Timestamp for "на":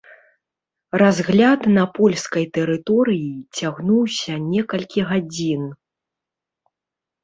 1.77-1.83